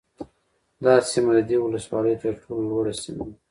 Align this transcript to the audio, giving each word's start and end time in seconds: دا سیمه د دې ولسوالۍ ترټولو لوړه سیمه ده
دا 0.83 0.93
سیمه 1.11 1.31
د 1.37 1.39
دې 1.49 1.57
ولسوالۍ 1.61 2.15
ترټولو 2.23 2.67
لوړه 2.69 2.93
سیمه 3.03 3.23
ده 3.29 3.35